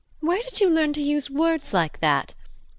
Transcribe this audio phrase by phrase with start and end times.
[0.19, 2.33] Where did you learn to use words like that?